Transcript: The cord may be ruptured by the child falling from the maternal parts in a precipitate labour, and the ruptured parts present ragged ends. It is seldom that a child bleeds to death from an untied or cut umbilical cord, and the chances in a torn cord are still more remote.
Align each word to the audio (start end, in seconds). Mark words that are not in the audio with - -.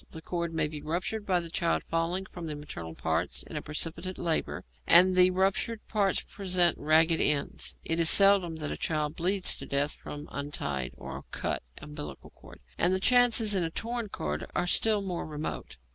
The 0.09 0.19
cord 0.19 0.51
may 0.51 0.67
be 0.67 0.81
ruptured 0.81 1.27
by 1.27 1.41
the 1.41 1.49
child 1.51 1.83
falling 1.83 2.25
from 2.25 2.47
the 2.47 2.55
maternal 2.55 2.95
parts 2.95 3.43
in 3.43 3.55
a 3.55 3.61
precipitate 3.61 4.17
labour, 4.17 4.63
and 4.87 5.15
the 5.15 5.29
ruptured 5.29 5.87
parts 5.87 6.21
present 6.21 6.75
ragged 6.79 7.19
ends. 7.21 7.75
It 7.85 7.99
is 7.99 8.09
seldom 8.09 8.55
that 8.55 8.71
a 8.71 8.77
child 8.77 9.15
bleeds 9.15 9.55
to 9.59 9.67
death 9.67 9.91
from 9.93 10.21
an 10.21 10.27
untied 10.31 10.95
or 10.97 11.25
cut 11.29 11.61
umbilical 11.79 12.31
cord, 12.31 12.61
and 12.79 12.95
the 12.95 12.99
chances 12.99 13.53
in 13.53 13.63
a 13.63 13.69
torn 13.69 14.09
cord 14.09 14.49
are 14.55 14.65
still 14.65 15.01
more 15.03 15.27
remote. 15.27 15.77